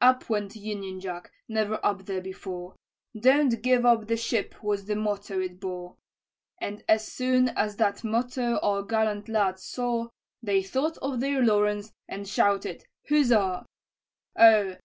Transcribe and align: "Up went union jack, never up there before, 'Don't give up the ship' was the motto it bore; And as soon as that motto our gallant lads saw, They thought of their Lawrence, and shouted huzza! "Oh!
"Up 0.00 0.30
went 0.30 0.54
union 0.54 1.00
jack, 1.00 1.32
never 1.48 1.84
up 1.84 2.04
there 2.06 2.20
before, 2.20 2.76
'Don't 3.18 3.60
give 3.60 3.84
up 3.84 4.06
the 4.06 4.16
ship' 4.16 4.62
was 4.62 4.84
the 4.84 4.94
motto 4.94 5.40
it 5.40 5.58
bore; 5.58 5.96
And 6.60 6.84
as 6.88 7.08
soon 7.08 7.48
as 7.48 7.74
that 7.78 8.04
motto 8.04 8.58
our 8.62 8.84
gallant 8.84 9.28
lads 9.28 9.64
saw, 9.64 10.10
They 10.44 10.62
thought 10.62 10.96
of 10.98 11.18
their 11.18 11.42
Lawrence, 11.42 11.92
and 12.06 12.28
shouted 12.28 12.84
huzza! 13.08 13.66
"Oh! 14.38 14.76